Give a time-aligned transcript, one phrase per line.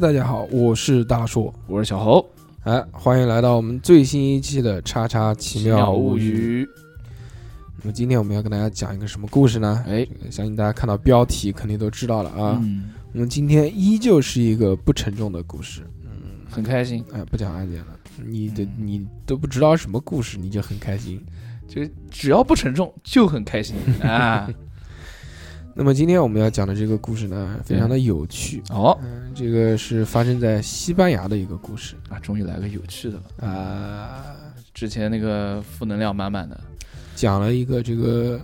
[0.00, 2.24] 大家好，我是大硕，我是小侯，
[2.62, 6.64] 哎，欢迎来到我们最新一期的《叉叉奇妙物语》。
[7.78, 9.84] 那么今天我们要跟大家讲一个什么故事呢？
[9.88, 12.60] 哎，相信大家看到标题肯定都知道了啊。
[12.62, 16.10] 嗯，我们今天依旧是一个不沉重的故事，嗯
[16.48, 17.86] 很开心，哎，不讲案件了。
[18.24, 21.20] 你的嗯你都不知道什么故事，你就很开心。
[21.66, 24.48] 就只要不沉重就很开心啊。
[25.78, 28.60] 那么今天我们要讲的这个故事呢，非常的有趣。
[28.70, 28.98] 哦。
[29.00, 31.94] 嗯，这个是发生在西班牙的一个故事。
[32.08, 33.46] 啊，终于来个有趣的了。
[33.48, 34.34] 啊、
[34.74, 36.60] 之前那个负能量满满的，
[37.14, 38.40] 讲了一个这个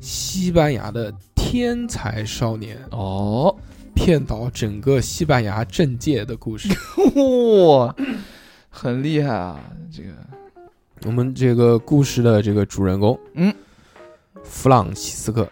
[0.00, 2.78] 西班牙的天才少年。
[2.90, 3.54] 哦，
[3.94, 6.70] 骗倒整个西班牙政界的故事。
[7.68, 7.94] 哇，
[8.70, 9.60] 很厉害啊！
[9.94, 10.08] 这个。
[11.04, 13.54] 我们这个故事的这个主人公，嗯，
[14.42, 15.46] 弗朗西斯克，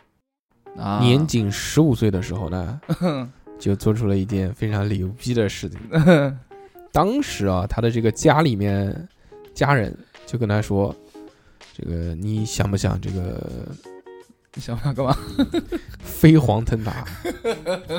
[0.79, 2.81] 啊，年仅十五岁的时候呢，
[3.59, 5.79] 就做出了一件非常牛逼的事情。
[6.93, 9.09] 当时啊，他的这个家里面
[9.53, 10.95] 家人就跟他说
[11.77, 13.41] ：“这个你想不想这个
[14.55, 15.17] 你想不想干嘛？
[15.99, 17.05] 飞黄腾达、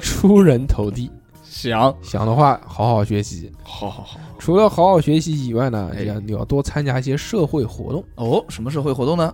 [0.01, 1.11] 出人头地？
[1.43, 3.51] 想，想的话，好好学习。
[3.63, 4.19] 好好好。
[4.39, 8.03] 除了好好学习以外呢，哎这样你要多参加一些社会活动。
[8.15, 9.33] 哦，什么社会活动呢？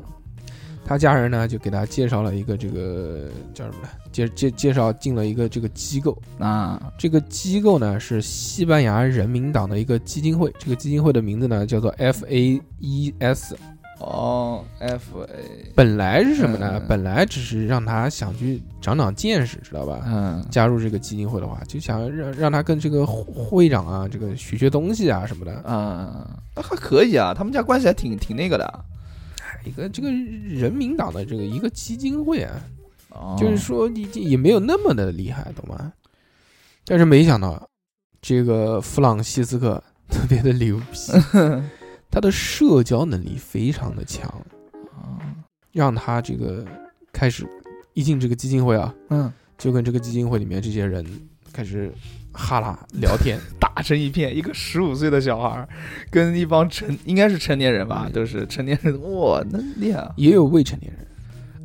[0.84, 3.90] 他家人呢就给他介绍了一个这个叫什么呢？
[4.12, 6.18] 介介介绍进了一个这个机构。
[6.40, 13.54] 啊，这个机构呢是西班牙人民党的一个基金会，这个基金会的名字呢叫做 FAES。
[14.00, 16.72] 哦，F A，本来是什么呢？
[16.74, 20.02] 嗯本来只是让他想去长长见识，知道吧？
[20.08, 25.54] 嗯，加入这个基金会的话，就想让让他跟这个会会长啊，这个学学东西啊什么的。
[25.58, 28.86] 啊，那还可以啊，他们家关系还挺挺那个的。
[29.66, 32.62] 一个这个人民党的这个一个基金会啊，
[33.10, 33.36] 哦。
[33.40, 35.94] 就是说你这也没有那么的厉害，懂吗？
[36.86, 37.70] 但是没想到，
[38.22, 40.98] 这个弗朗西斯克特别的牛逼，
[42.10, 44.34] 他的社交能力非常的强，
[45.72, 46.66] 让他这个
[47.14, 47.48] 开始
[47.94, 51.06] 一进这个基金会啊，嗯，就跟这个基金会里面这些人
[51.54, 51.94] 开始
[52.34, 54.36] 哈拉聊天，打成一片。
[54.36, 55.68] 一个十五岁的小孩儿，
[56.10, 60.12] 跟一帮成应该是成年人吧，嗯都是成年人，哇，那厉害啊！
[60.16, 61.06] 也有未成年人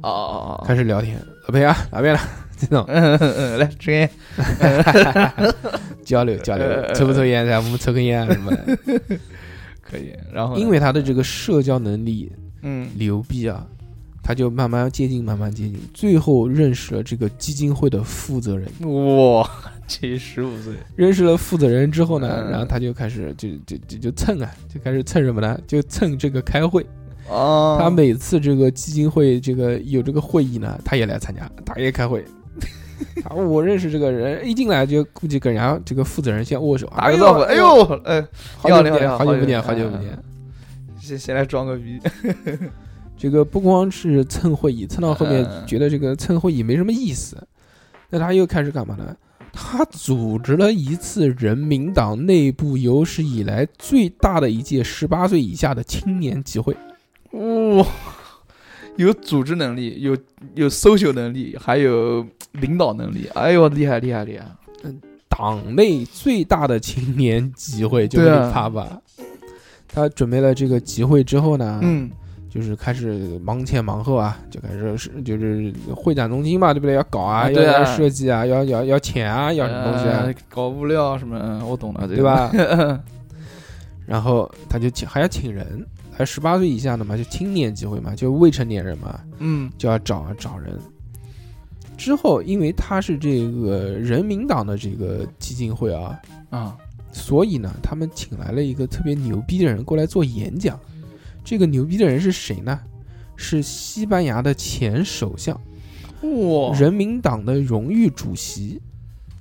[0.03, 2.21] 哦哦哦，开始聊天，老裴啊，哪边了？
[2.59, 4.11] 这种嗯嗯嗯， 来抽烟。
[6.05, 7.47] 交流交流，抽不抽烟？
[7.47, 8.79] 来，我们抽根烟啊什么的。
[9.83, 10.13] 可以。
[10.33, 12.33] 然后因为他的这个社交能力
[12.63, 13.67] 嗯牛逼啊，
[14.23, 18.69] 他就慢慢接近，慢慢接近，最后认识了这个基金会的负责人。
[18.81, 19.49] 哇，
[19.87, 25.59] 这十五岁，认识了负责人之后呢，嗯然后他就开始就就就就蹭啊，就开始蹭什么呢？
[25.67, 26.85] 就蹭这个开会。
[27.29, 32.25] 哦他每次这个基金会这个有这个会议呢，他也来参加，他也开会。
[33.25, 38.27] 啊，我认识这个人，一进来就估计跟人家这个负责人先握手，打个招呼，哎呦，哎，
[38.57, 40.19] 好久不见，你好久不见，好久不见。
[40.99, 42.01] 先先来装个逼。
[43.19, 47.37] 这个不光是蹭会议，蹭到后面嗯觉得这个蹭会议没什么意思，
[48.11, 49.17] 那他又开始干嘛呢？
[49.59, 56.77] 他组织了一次人民党内部有史以来最大的一届十八岁以下的青年集会。
[57.33, 57.87] 哇，
[58.97, 60.17] 有组织能力，有
[60.55, 63.29] 有 social 能力，还有领导能力。
[63.35, 64.47] 哎呦，厉害厉害厉害！
[65.29, 69.01] 党内最大的青年集会就是他吧。
[69.89, 72.11] 他准备了这个集会之后呢，嗯，
[72.57, 76.95] 就是开始忙前忙后啊，就开始是就是会展中心嘛，对不对？
[76.95, 82.23] 要搞啊，要要设计啊，要要要钱啊，要什么东西啊呃，搞物料什么，嗯我懂了，对？
[82.23, 82.51] 吧？
[84.07, 90.73] 然后他就请还要请人，还十八岁以下的嘛，就青年集会嘛，就未成年人嘛，嗯就要找啊找人。
[91.99, 96.19] 之后，因为他是这个人民党的这个基金会啊，
[96.51, 96.77] 啊，
[97.13, 100.79] 所以呢，他们请来了一个特别牛逼的人过来做演讲。
[101.47, 102.79] 这个牛逼的人是谁呢？
[103.37, 105.55] 是西班牙的前首相，
[106.23, 108.81] 哇，人民党的荣誉主席，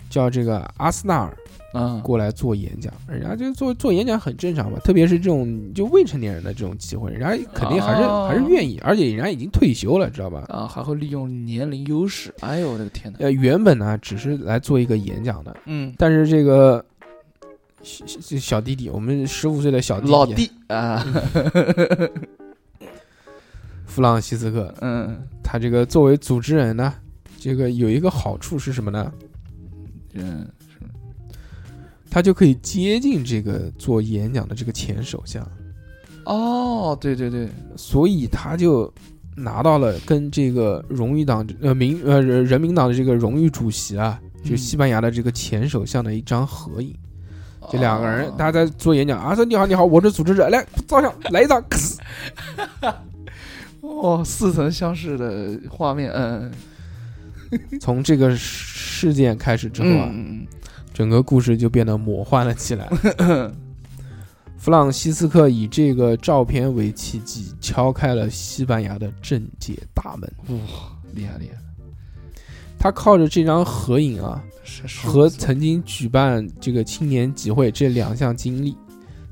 [0.09, 1.35] 叫这个阿斯纳尔。
[1.77, 10.45] 嗯，过来做演讲，人家就做做演讲很正常嘛，特别是这种就未成年人的这种机会，人家肯定还是、哦还是愿意，而且人家已经退休了，知道吧？
[10.47, 12.33] 啊，还会利用年龄优势。
[12.39, 13.19] 哎呦，我的个天哪！
[13.19, 16.85] 呃，原本呢只是来做一个演讲的，嗯，但是这个
[17.85, 20.11] 小小小弟弟，我们十五岁的小弟弟。
[20.11, 21.05] 老弟啊，
[23.85, 25.15] 弗朗西斯克，嗯。
[25.43, 26.91] 他这个作为组织人呢，
[27.37, 29.13] 这个有一个好处是什么呢？
[30.13, 30.47] 嗯，
[32.09, 35.47] 他就可以接近这个做演讲的这个前首相。
[36.25, 37.47] 哦，对对对，
[37.77, 38.91] 所以他就
[39.35, 44.57] 拿到了跟这个荣誉党呃民呃人人民党的这个荣誉主席啊，就嗯。
[44.57, 46.95] 西班牙的这个前首相的一张合影。
[47.71, 51.63] 这两个人，哦大家在做演讲啊，说你好你好，我是组织者，来照相，来一张，
[53.81, 56.51] 哦，似曾相识的画面，嗯，
[57.81, 60.45] 从这个事件开始之后啊，嗯
[60.93, 62.89] 整个故事就变得魔幻了起来。
[63.17, 63.53] 嗯
[64.57, 70.27] 弗朗西斯克以这个照片为契机，敲开了西班牙的政界大门。
[70.47, 70.57] 哇，
[71.13, 71.61] 厉害厉害，
[72.85, 74.39] 他靠着这张合影啊，
[75.03, 78.77] 和曾经举办这个青年集会这两项经历，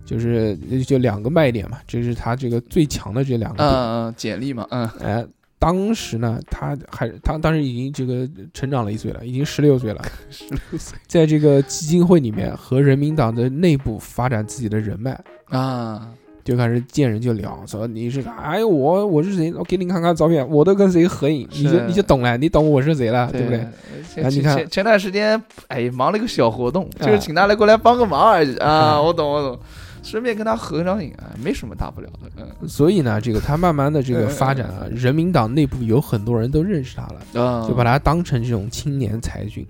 [0.03, 0.57] 就是
[0.88, 3.69] 就两个卖点嘛，这是他这个最强的这两个点。
[3.69, 4.89] 嗯嗯简历嘛，嗯。
[5.01, 5.23] 哎，
[5.59, 10.97] 当时呢，他还他当时已经这个成长了一岁了，已经十六岁了， 十六岁。
[11.06, 15.11] 在这个基金会里面和人民党的内部发展自己的人脉。
[15.49, 16.11] 啊，
[16.44, 18.36] 就开始见人就聊，说你是啥？
[18.36, 19.54] 哎，我我是谁？
[19.54, 23.68] 我给你看看照片，我都跟谁合影，你就你就懂了，你懂我是谁了，对不对？？
[24.13, 29.57] 前啊你看前前段时间，哎，忙了一个小活动，啊就是请他来过来帮个忙而已啊，啊我懂我懂，
[30.04, 39.66] 顺便跟他合张影啊，没什么大不了的，嗯所以呢，这个他慢慢的这个发展啊，人民党内部有很多人都认识他了，啊就把他当成这种青年才俊。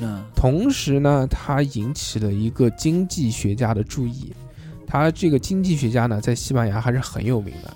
[0.00, 4.32] 嗯同时呢，他引起了一个经济学家的注意。
[4.92, 7.74] 他这个经济学家呢，在西班牙还是很有名的。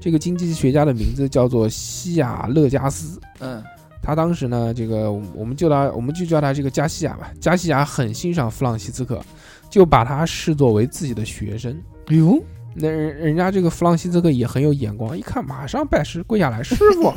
[0.00, 3.20] 这个经济学家的名字叫做西亚勒加斯。
[3.40, 3.62] 嗯
[4.00, 7.30] 他当时呢，这个我们我们就他，我们就叫他这个加西亚吧。
[7.38, 9.22] 加西亚很欣赏弗朗西斯科，
[9.68, 11.78] 就把他视作为自己的学生。
[12.06, 12.42] 哎呦，
[12.74, 17.12] 那人人家这个弗朗西斯科也很有眼光，一看马上拜师跪下来，师傅，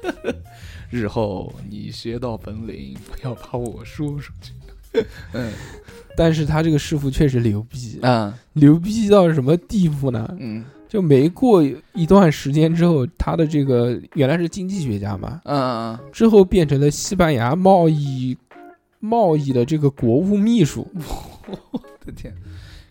[0.90, 4.52] 日后你学到本领，不要把我说出去。
[5.32, 5.52] 嗯
[6.16, 10.34] 但是他这个师傅确实牛逼，啊牛逼到什么地步呢？
[10.38, 10.64] 嗯。
[10.88, 11.62] 就没过
[11.92, 18.34] 一段时间之后，他的这个原来是经济学家嘛，嗯嗯之后变成了西班牙贸易
[18.98, 21.02] 贸易的这个国务秘书，嗯，
[21.72, 22.34] 我的天，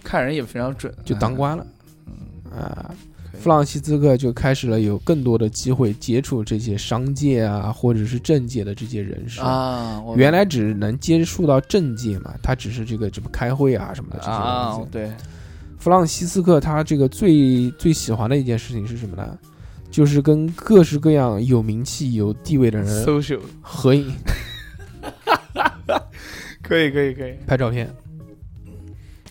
[0.04, 1.66] 看人也非常准，就当官了
[2.06, 2.14] 嗯，
[2.56, 2.94] 啊。
[3.40, 9.40] 弗朗西斯科就开始了有更多的机会接触这些商界啊，或者是政界的这些人士。
[9.42, 14.90] 啊，原来只能接触到政界嘛，他只是这个什么开会啊什么的这些啊东西。
[14.92, 15.12] 对，
[15.78, 19.38] 弗朗西斯克他这个最最喜欢的一件事情是什么呢？
[19.90, 24.14] 就是跟各式各样有名气、有地位的人 social 合影、
[26.62, 27.90] 可以可以可以，拍照片。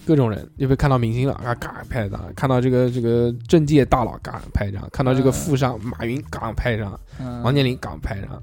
[0.06, 1.34] 各种人，有没有看到明星了？
[1.44, 8.40] 啊，嘎拍一张；看到这个这个政界大佬，嘎拍一张；看到这个嗯富商马云，嘎拍一张；嗯王健林，嘎拍一张。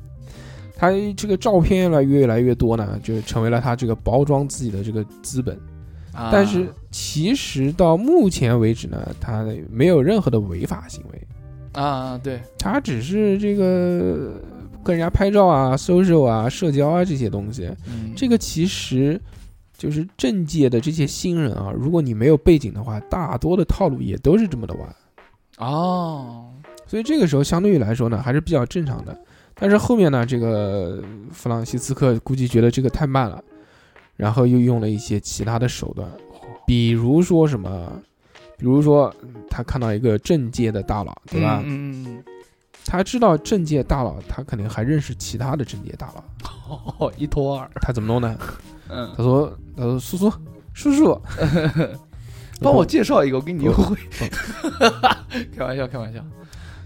[0.76, 5.58] 他这个照片越来越来越多呢，就成为了他这个包装自己的这个资本。
[6.14, 11.28] 啊但是其实到目前为止呢，他没有任何的违法行为，
[11.72, 14.40] 啊对，他只是这个
[14.84, 17.68] 跟人家拍照啊、social 啊、社交啊这些东西。
[17.88, 19.20] 嗯这个其实
[19.78, 24.96] 就是政界的这些新人啊，如果你没有背景的话，大多的套路也都是这么的玩。
[25.58, 26.52] 哦，
[26.88, 29.18] 所以这个时候相对于来说呢，还是比较正常的。
[29.56, 33.44] 但是后面呢，这个弗朗西斯科估计觉得这个太慢了，
[34.16, 36.10] 然后又用了一些其他的手段，
[36.66, 38.02] 比如说什么，
[38.58, 41.62] 比如说嗯他看到一个政界的大佬，对吧？
[41.64, 42.24] 嗯嗯嗯
[42.86, 46.24] 他知道政界大佬，他肯定还认识其他的政界大佬，
[46.70, 48.38] 嗯，哦，一拖二，他怎么弄呢？
[48.90, 50.32] 嗯，他说：“他说叔叔，
[50.74, 51.22] 叔叔，
[52.62, 54.26] 帮我介绍一个，我给你优惠不。
[55.58, 56.20] 开玩笑，开玩笑。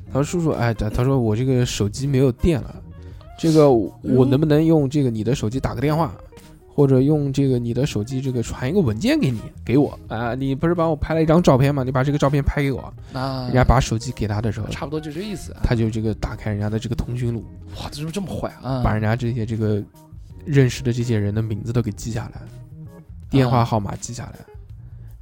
[0.08, 2.76] 他说叔叔，哎，他他说我这个手机没有电了，
[3.38, 6.14] 这个我能不能用这个你的手机打个电话，
[6.78, 10.36] 或者用这个你的手机这个传一个文件给你给我啊？
[10.36, 11.82] 你不是帮我拍了一张照片吗？
[11.82, 12.94] 你把这个照片拍给我。
[13.14, 15.62] 啊人家把手机给他的时候，差不多就这意思啊。
[15.64, 17.44] 他就这个打开人家的这个通讯录，
[17.78, 18.84] 哇，这怎么这么坏啊？
[18.84, 19.82] 把人家这些这个
[20.46, 22.42] 认识的这些人的名字都给记下来，
[23.28, 24.36] 电话号码记下来。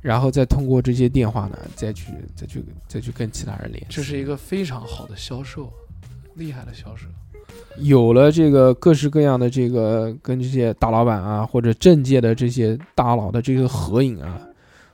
[0.02, 3.88] 然后再通过这些电话呢，再去再去再去跟其他人联系。
[3.92, 5.72] 这是一个非常好的销售，
[6.34, 7.08] 厉害的销售。
[7.80, 14.40] 有了这个各式各样的这个跟这些大老板啊或者政界的这些大佬的这个合影啊，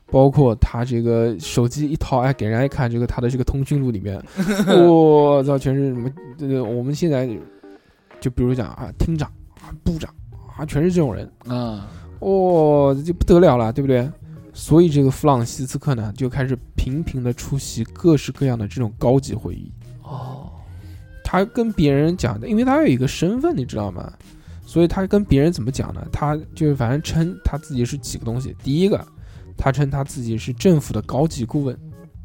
[0.07, 4.21] 包括他这个手机一掏，哎，给人家一看，这个他的这个通讯录里面，
[4.85, 6.09] 我操，全是什么？
[6.37, 7.29] 这个我们现在
[8.19, 10.13] 就比如讲啊，厅长啊，部长
[10.57, 11.87] 啊，全是这种人，啊，
[12.19, 14.09] 哦，这就不得了了，对不对？
[14.53, 19.71] 所以这个弗朗西斯科呢，就开始频频的出席各式各样的这种高级会议。
[20.03, 20.51] 哦，
[21.31, 24.11] 他跟别人讲的，因为他有一个身份，你知道吗？
[24.65, 26.05] 所以他跟别人怎么讲呢？
[26.11, 28.53] 他就是反正称他自己是几个东西。
[28.61, 29.01] 第一个，
[29.57, 31.79] 他称他自己是政府的高级顾问，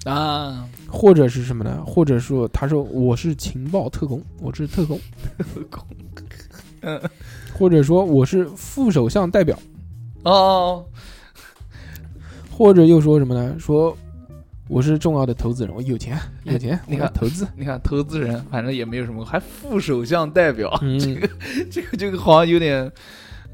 [0.07, 1.85] 啊，或者是什么呢？
[1.87, 4.99] 或者说他说我是情报特工，我是特工，
[5.39, 5.87] 特工
[6.81, 7.01] 嗯，
[7.57, 9.57] 或者说我是副首相代表，
[10.25, 10.85] 哦，
[12.51, 13.57] 或者又说什么呢？
[13.57, 13.97] 说
[14.69, 20.99] 我是重要的投资人，我有钱有钱，你看投资， 你看投资人，反正也没有什么，还副首相代表，嗯，
[21.71, 22.91] 这个这个好像有点，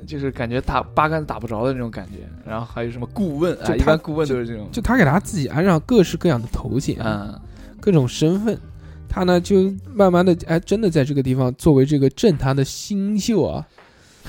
[0.07, 2.27] 就是感觉打八竿子打不着的那种感觉。
[2.49, 7.39] 然后还有什么顾问啊，一般顾问都是这种，就他给他自己安上各式各样的头衔，嗯。
[7.79, 8.57] 各种身份，
[9.09, 13.67] 他呢就慢慢的哎，真的在这个地方作为这个政坛的新秀啊，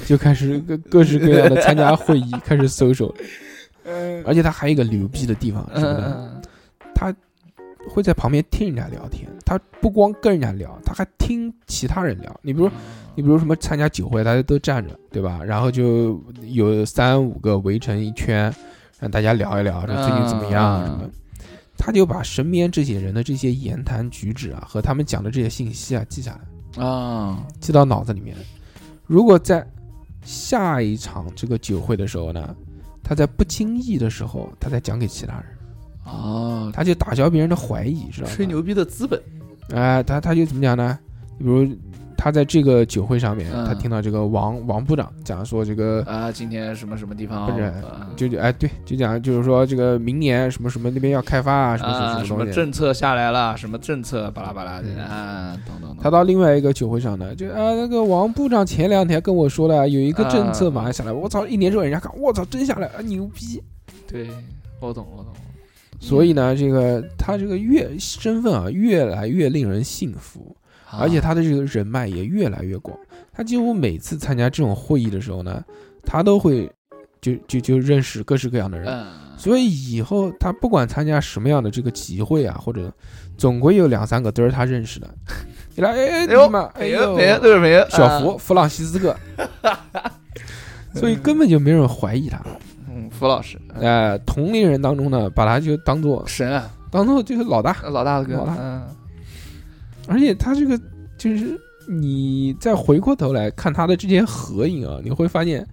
[0.08, 3.14] 就开始各各式各样的参加会议， 开始搜手，
[3.86, 4.24] 嗯。
[4.26, 6.16] 而且他还有一个牛逼的地方，什么呢？
[6.18, 6.50] 嗯他
[7.90, 12.40] 会在旁边听人家聊天，他不光跟人家聊，他还听其他人聊。
[12.42, 12.70] 你比如，
[13.16, 15.44] 你比如什么参加酒会，大家都站着，对吧？
[15.44, 18.54] 然后就有三五个围成一圈，
[19.00, 21.10] 让大家聊一聊说最近怎么样啊什么。
[21.78, 26.40] 他就把身边这些人的这些言谈举止啊，和他们讲的这些信息啊记下
[26.78, 28.38] 来，啊，记到脑子里面。
[29.06, 29.68] 如果在
[30.24, 32.56] 下一场这个酒会的时候呢，
[33.04, 35.46] 他在不经意的时候，他再讲给其他人，
[36.06, 38.34] 哦，他就打消别人的怀疑，知道吗？
[38.36, 39.22] 吹牛逼的资本，
[39.74, 40.98] 哎、他他就怎么讲呢？
[41.40, 41.68] 比如
[42.16, 46.02] 他在这个酒会上面，嗯他听到这个王王部长讲说这个。
[46.08, 52.52] 啊，今天什么什么地方不是啊就就哎对，就讲就是说这个明年什么什么那边要开发啊，什么啊，什么什么。
[52.54, 55.98] 政策下来了，什么政策巴拉巴拉的嗯啊，懂懂懂。
[56.02, 63.62] 他到另外一个酒会上呢，就啊那个王部长前两天跟我说了，有一个政策啊马上下来，我操，一年之后人家看，我操，真下来啊，牛逼！
[64.08, 64.30] 对，
[64.80, 65.34] 我懂我懂。
[66.04, 70.54] 所以呢，这个他这个越身份啊越来越令人信服，
[70.86, 72.98] 啊而且他的这个人脉也越来越广。
[73.32, 75.64] 他几乎每次参加这种会议的时候呢，
[76.04, 76.70] 他都会
[77.22, 78.88] 就就就认识各式各样的人。
[78.90, 79.08] 嗯，
[79.38, 82.94] 所以以后他不管参加什么样的这个集会啊，或者
[83.38, 85.08] 总归有两三个都是他认识的。
[85.74, 89.16] 你来，哎哎，哎呦你们，哎呦，都是没有小福，弗朗西斯克，
[90.94, 92.40] 所以根本就没人怀疑他。
[93.14, 98.34] 嗯，福老师，呃，同龄人当中呢，把他就当做神啊，当做就是老大，老大哥。
[98.34, 98.84] 老大，嗯。
[100.08, 100.78] 而且他这个
[101.18, 105.66] 就是你再回过头来看他的这些合影啊，你会发现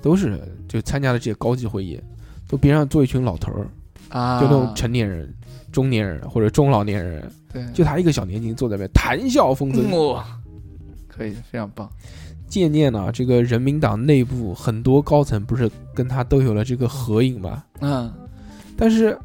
[0.00, 2.00] 都是就参加的这些高级会议，
[2.46, 3.66] 都边上坐一群老头儿，
[4.08, 5.32] 啊，就那种成年人、
[5.72, 9.90] 中年人或者中老年人，对，就他一个小年轻坐在那边谈笑风生。
[10.12, 10.24] 哇，
[11.08, 11.90] 可以，非常棒。
[12.52, 17.64] 渐渐呢，这个人民党内部很多高层不是跟他都有了这个合影嘛？
[17.80, 18.12] 嗯，
[18.76, 19.18] 但是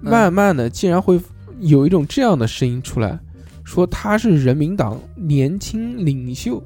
[0.00, 1.20] 慢慢的，竟然会
[1.60, 3.16] 有一种这样的声音出来，
[3.62, 6.60] 说他是人民党年轻领袖，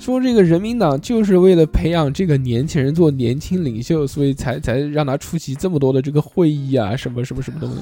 [0.00, 7.76] 说这个人民党就是为了培养这个年轻人做年轻领袖，所以才才让他出席这么多的这个会议啊，什么什么什么东西。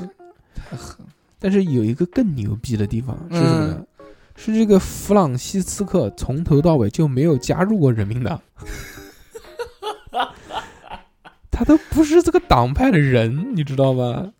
[0.57, 1.07] 太狠，
[1.39, 3.87] 但是有一个更牛逼的地方是什么呢？
[4.43, 8.41] 是这个弗朗西斯克从头到尾就没有加入过人民党，
[11.51, 14.33] 他都不是这个党派的人，你知道吗？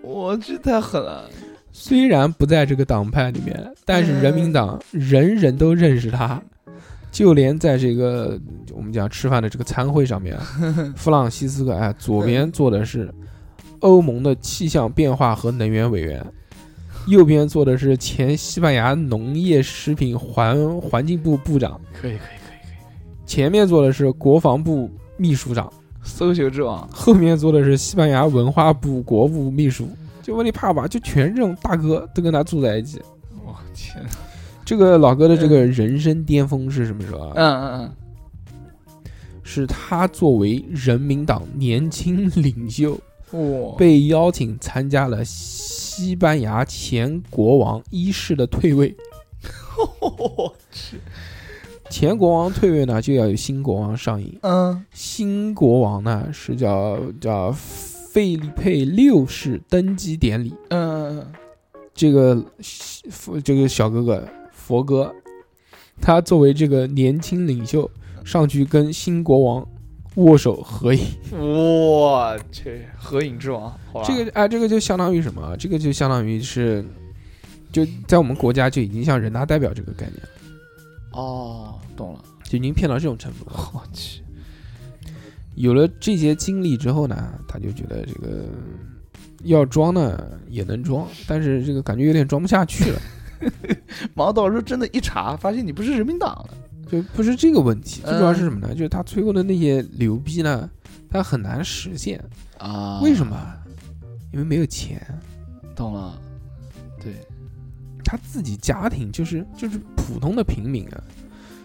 [0.00, 1.28] 我这太狠了。
[1.70, 6.40] 虽然不在这个党派里面，但是人民党人人都认识他，
[7.10, 8.40] 就连在这个
[8.72, 10.46] 我们讲吃饭的这个餐会上面啊，
[10.96, 13.12] 弗朗西斯克哎，左边坐的是
[13.80, 16.24] 欧盟的气象变化和能源委员，
[17.06, 23.26] 右边坐的是前西班牙农业食品环环境部部长，可以，可以，可以，可以。
[23.26, 29.88] 前面坐的是国防部秘书长，搜球之王，后面坐的是西班牙文化部国务秘书。
[30.22, 33.00] 就问你怕吧，就全是这种大哥都跟他住在一起。
[33.44, 34.04] 我天，
[34.64, 37.32] 这个老哥的这个人生巅峰是什么时候啊？
[37.34, 37.92] 嗯嗯嗯
[39.44, 42.96] 是他作为人民党年轻领袖，
[43.76, 45.24] 被邀请参加了
[45.94, 48.96] 西班牙前国王一世的退位。
[50.00, 50.96] 我去，
[51.90, 54.38] 前国王退位呢，就要有新国王上映。
[54.40, 60.54] 嗯新国王呢是叫叫费利佩六世登基典礼。
[60.70, 61.26] 嗯，
[61.92, 62.42] 这个
[63.44, 65.14] 这个小哥哥佛哥，
[66.00, 67.90] 他作为这个年轻领袖
[68.24, 69.68] 上去跟新国王
[70.16, 71.04] 握手合影。
[71.32, 75.56] 我去，合影之王，这个哎，这个就相当于什么啊？
[75.56, 76.84] 这个就相当于是，
[77.70, 80.20] 就在我们国家就已经像人大代表这个概念，
[81.12, 83.70] 哦，懂了，就已经骗到这种程度了。
[83.72, 84.22] 我去，
[85.54, 88.44] 有了这些经历之后呢，他就觉得这个
[89.44, 93.00] 要装呢也能装，但是这个感觉有点装不下去了。
[94.14, 96.54] 马上到时候真的一查，发现你不是人民党了，
[96.92, 98.74] 就不是这个问题，最主要是嗯什么呢？
[98.74, 100.68] 就是他吹过的那些牛逼呢，
[101.08, 102.22] 他很难实现。
[102.58, 103.34] 啊，为什么？
[104.30, 105.00] 因为没有钱，
[105.74, 106.20] 懂了，
[107.02, 107.14] 对，
[108.04, 111.02] 他自己家庭就是就是普通的平民啊，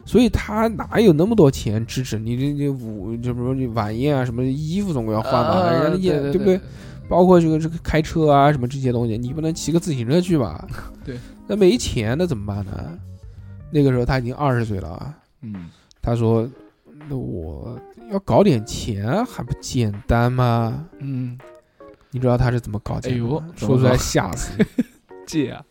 [0.06, 6.60] 所以他哪有那么多钱支持你这这舞，就比如说你晚宴啊，什么衣服总归要换吧，啊人家也对对不对？？
[7.10, 10.68] 包括这个这个开车啊什么这些东西，你不能骑个自行车去吧？
[11.06, 11.18] 对，
[11.48, 13.00] 那没钱那怎么办呢？
[13.72, 15.70] 那个时候他已经二十岁了啊，嗯，
[16.02, 16.50] 他说
[17.10, 17.80] ：“那我
[18.12, 21.38] 要搞点钱还不简单吗嗯，？”
[22.12, 23.44] 你知道他是怎么搞钱的吗？
[23.44, 24.66] 哎呦说出来吓死你！
[25.28, 25.64] 借啊，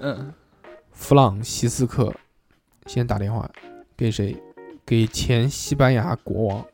[0.00, 0.32] 嗯，
[0.90, 2.12] 弗朗西斯克
[2.86, 3.48] 先打电话
[3.96, 4.36] 给谁？
[4.84, 6.66] 给前西班牙国王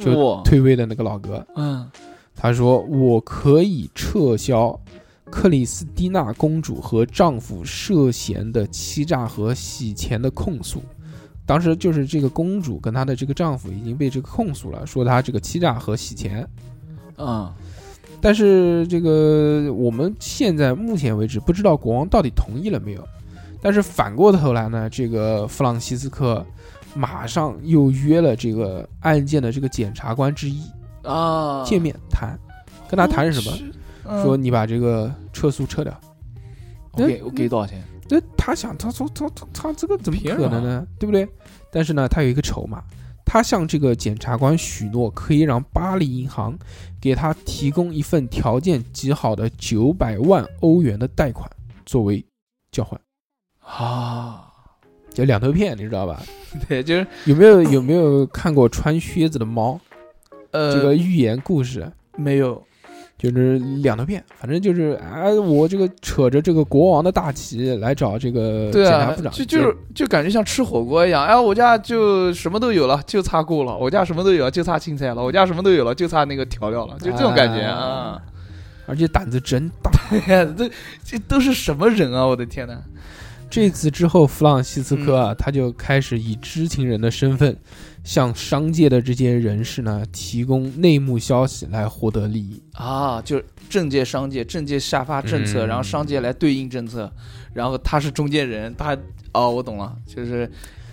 [0.00, 1.44] 就，退位的那个老哥。
[1.56, 1.88] 嗯，
[2.34, 4.80] 他说：“我可以撤销
[5.30, 10.82] 克里斯蒂娜公主和丈夫涉嫌的欺诈和洗钱的控诉。
[11.46, 16.46] 当时就是这个公主跟她的这个丈夫已经被这个控诉了，说她这个欺诈和洗钱。
[17.16, 17.54] 啊，
[18.20, 23.06] 但是这个我们现在目前为止不知道国王到底同意了没有。
[23.60, 26.44] 但是反过头来呢，这个弗朗西斯科
[26.94, 30.60] 马上又约了这个案件的这个检察官之一
[31.02, 32.38] 啊，见面谈，
[32.88, 33.58] 跟他谈什么？
[34.08, 36.00] 嗯说你把这个撤诉撤掉。
[36.92, 37.82] 我给我给多少钱？
[38.10, 40.86] 那他想，他说他他他这个怎么可能呢？
[40.98, 41.28] 对不对？
[41.70, 42.82] 但是呢，他有一个筹码，
[43.24, 46.58] 他向这个检察官许诺，可以让巴黎银行
[46.98, 51.48] 给他提供一份条件极好的九百万欧元的贷款
[51.84, 52.24] 作为
[52.72, 52.98] 交换，
[53.60, 54.50] 啊，
[55.12, 56.22] 就两头骗，你知道吧？
[56.66, 59.78] 对，就是有没有有没有看过穿靴子的猫
[60.50, 61.92] 呃，这个寓言故事？
[62.16, 62.66] 没有，
[63.18, 78.22] 就是两头骗，反正就是啊，我这个扯着这个国王的大旗来找这个检察部长，，就就是就感觉像吃火锅一样，哎，我家就什么都有了，就差锅了；我家什么都有了，就差青菜了；我家什么都有了，就差那个调料了，就这种感觉啊！
[78.86, 79.90] 而且胆子真大。
[80.56, 80.70] 这
[81.04, 82.24] 这都是什么人啊！
[82.24, 82.78] 我的天呐！
[83.50, 87.56] 这次之后，弗朗西斯科啊，他就开始以知情人的身份，
[88.04, 92.62] 向商界的这些人士呢提供内幕消息来获得利益。
[92.74, 95.68] 啊，就是政界、商界，政界下发政策，嗯。
[95.68, 97.10] 然后商界来对应政策，
[97.52, 98.96] 然后他是中间人，他
[99.32, 100.50] 哦，我懂了，就是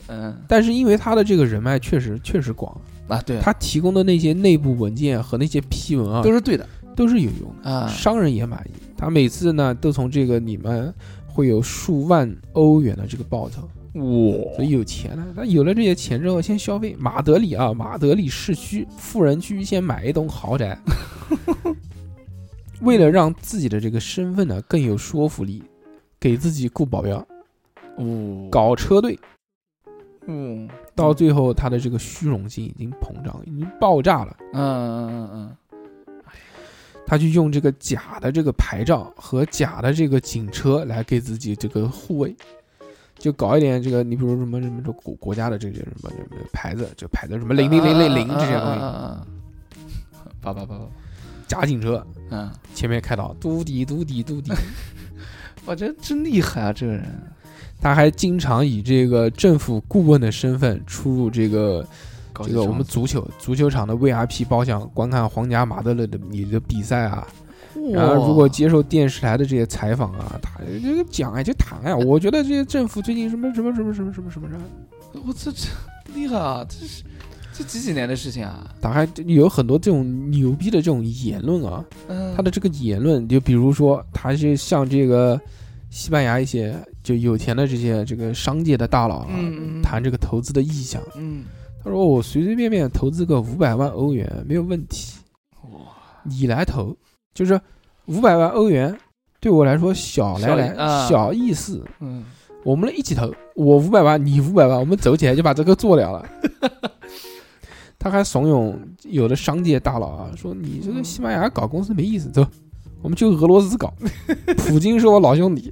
[0.07, 0.35] 嗯。
[0.47, 6.67] 但是因为他的这个人脉确实确实广，啊，对，他提供的那些内部文件和那些批文啊，都是对的。
[6.95, 7.85] 都是有用的，啊。
[7.89, 8.79] 商人也满意。
[8.97, 10.93] 他每次呢都从这个里面
[11.35, 13.61] 会有数万欧元的这个报酬，
[13.95, 15.25] 哇所以有钱了。
[15.35, 20.79] 那有了这些钱之后，先消费马德里啊，马德里市区富人区先买一栋豪宅。
[22.79, 25.61] 为了让自己的这个身份呢更有说服力，
[26.17, 27.17] 给自己雇保镖，
[27.97, 29.19] 哦，搞车队，
[30.27, 34.37] 嗯到最后他的这个虚荣心已经膨胀，已经爆炸了。
[34.53, 35.57] 嗯嗯嗯嗯
[37.07, 42.35] 他去用这个假的这个牌照和假的这个警车来给自己这个护卫，
[43.17, 48.79] 就搞一点这个，你比如什么什么这国国家的这些什么什么牌子，这牌子什么零零零零零这些东西，
[50.41, 50.85] 八八八八，
[51.47, 54.51] 假警车嗯，前面开道嘟滴嘟滴嘟滴，
[55.65, 57.05] 哇，这真厉害啊，这个人，
[57.79, 61.87] 他还经常以这个政府顾问的身份出入这个
[62.43, 67.27] 这个我们足球足球场的 VIP 包厢观看皇家马德勒的你的比赛啊，
[67.93, 74.47] 然后如果接受电视台的这些采访啊，他这个讲啊就谈啊、我觉得这些政府最近什么什么什么什么什么什么。
[74.49, 75.69] 什么，我这这
[76.13, 77.03] 厉害啊，这是
[77.53, 85.39] 这几几年的事情啊，打开有很多这种牛逼的这种言论啊，嗯，他的这个言论就比如说他是像这个
[85.89, 89.29] 西班牙一些就有钱的这些这个商界的大佬啊、
[89.81, 91.45] 谈这个投资的意向，嗯，
[91.85, 95.19] 他说我随随便便投资个五百万欧元没有问题，
[95.71, 95.81] 哇，
[96.23, 96.97] 你来投，
[97.31, 97.61] 就是
[98.07, 98.97] 五百万欧元
[99.39, 101.07] 对我来说小来来小啊。
[101.07, 102.23] 小意思，嗯，
[102.63, 106.27] 我们一起投，我五百万，你五百万，我们走起来就把这个做了了。
[107.99, 112.43] 他还怂恿有的商界大佬啊，说你这个西班牙搞公司没意思，走，
[113.03, 113.93] 我们去俄罗斯搞。
[114.57, 115.71] 普京是我老兄弟，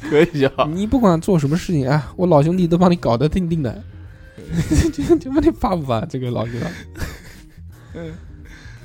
[0.00, 3.82] 可以啊，你不管做什么事情啊，我老兄弟都帮你搞得定定的。
[4.92, 6.52] 就就问你发不发这个老哥？
[7.94, 8.12] 嗯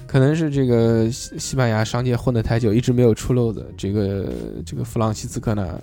[0.06, 3.74] 可能是这个西西班牙商界混得太久，一直没有出漏子。
[3.76, 4.32] 这个
[4.64, 5.82] 这个弗朗西斯科呢，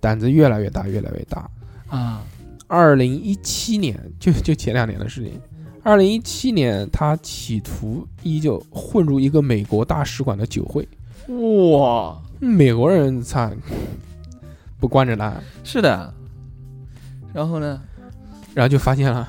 [0.00, 1.46] 胆子越来越大，越来越大。
[1.88, 2.24] 啊，
[2.68, 5.38] 二零一七年，就就前两年的事情。
[5.82, 10.88] 二零一七年，他企图依旧混入一个美国大使馆的酒会。
[11.76, 13.52] 哇，美国人操，
[14.78, 15.34] 不惯着他，
[15.64, 16.12] 是的，
[17.32, 17.80] 然后呢？
[18.54, 19.28] 然后就发现了，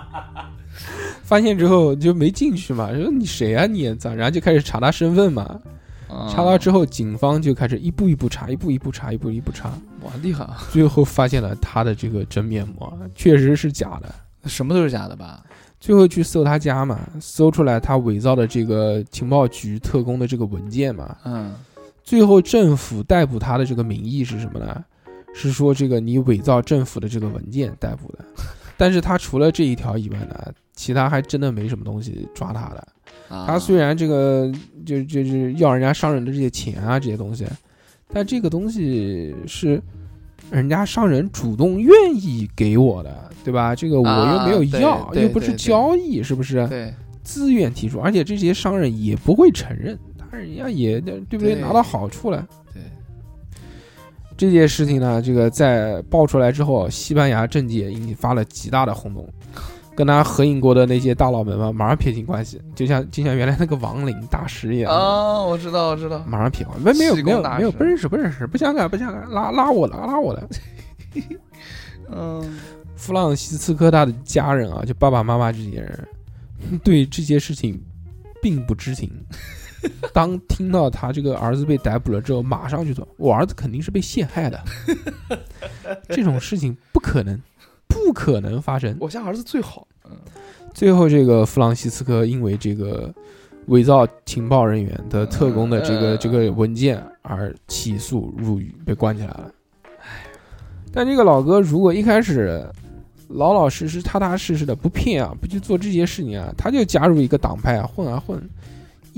[1.22, 3.94] 发现之后就没进去嘛，说你谁啊你？
[3.94, 4.14] 咋？
[4.14, 5.60] 然后就开始查他身份嘛，
[6.08, 9.68] 啊查到之后，警方就开始一步一步查，一步一步查，一步一步查，
[10.02, 14.14] 哇厉害啊，最后发现了他的这个真面目，确实是假的。
[14.44, 15.42] 什么都是假的吧？
[15.78, 21.54] 最后去搜他家嘛，搜出来他伪造的这个情报局特工的这个文件嘛，嗯
[22.08, 24.82] 最后政府逮捕他的这个名义是什么呢？
[25.34, 28.24] 是说这个你伪造政府的这个文件逮捕的，
[28.78, 32.88] 但是他除了这一条以外呢，其他还真的没什么东西抓他的。
[33.28, 34.50] 啊他虽然这个
[34.86, 37.44] 就就是要人家商人的这些钱啊这些东西，
[38.10, 39.78] 但这个东西是
[40.50, 43.76] 人家商人主动愿意给我的，对吧？
[43.76, 46.66] 这个我又没有要，对又不是交易，是不是？
[46.68, 49.98] 对自愿提出，而且这些商人也不会承认，他
[50.36, 51.54] 人家也对不对？
[51.54, 52.46] 对拿到好处了。
[52.74, 52.82] 对
[54.36, 59.28] 这件事情呢，这个在爆出来之后，西班牙政界引发了极大的轰动，
[59.96, 70.48] 跟他合影过的那些大佬们嘛，马上撇清关系，就像就像原来那个亡灵大师一样，啊，我知道我知道，马上撇关，没没有没有没有，不认识不认识，不相干不相干，拉拉我的拉我的。
[72.10, 72.58] 嗯
[72.94, 76.08] 弗朗西斯科他的家人啊，就爸爸妈妈这些人，
[76.84, 77.80] 对这些事情
[78.40, 79.10] 并不知情。
[80.12, 84.60] 当听到他这个儿子被逮捕了之后，马上就说：“我儿子肯定是被陷害的，
[86.08, 87.40] 这种事情不可能，
[87.86, 88.96] 不可能发生。
[89.00, 90.12] 我家儿子最好，嗯”
[90.74, 93.12] 最后，这个弗朗西斯科因为这个
[93.66, 99.50] 伪造情报人员的特工的这个呃这个文件而起诉入狱，被关起来了。
[100.92, 102.66] 但这个老哥如果一开始
[103.28, 108.42] 老老实实、踏踏实实的不骗啊，不去做这些事情啊，他就加入一个党派啊，混啊混，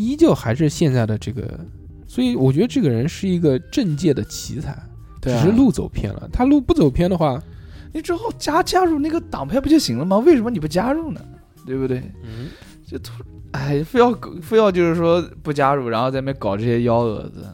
[0.09, 1.61] 依旧还是现在的这个。
[2.07, 4.77] 所以我觉得这个人是一个政界的奇才，
[5.21, 6.29] 对啊只是路走偏了。
[6.33, 7.41] 他路不走偏的话，
[7.93, 10.19] 你之后加加入那个党派不就行了吗？
[10.19, 11.21] 为什么你不加入呢？
[11.65, 11.99] 对不对？
[12.25, 12.49] 嗯，
[12.85, 17.47] 就突哎，非要搞非要就是说不加入，然后在那边搞这些幺蛾子，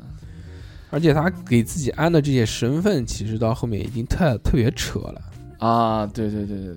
[0.88, 5.20] 而且他给自己安的这些身份，其实到后面已经太特别扯了。
[5.58, 6.76] 啊，对对对对对，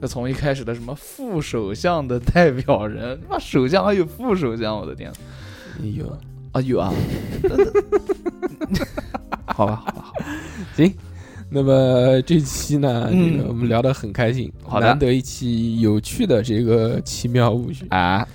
[0.00, 5.10] 那从一开始的什么副首相的代表人， 妈首相还有副首相，我的天
[5.82, 6.06] 有，
[6.52, 6.92] 啊有啊，
[9.46, 10.12] 好吧好吧好吧，
[10.76, 10.92] 行。
[11.48, 17.76] 那么这期呢，嗯这个我们聊得很开心，好难得一期有趣的这个奇妙物语。
[17.90, 18.26] 啊，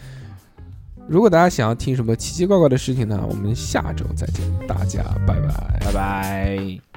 [1.09, 5.79] 如果大家想要听什么奇奇怪怪的事情呢，我们下周再见，大家拜拜。
[5.83, 6.90] 拜拜。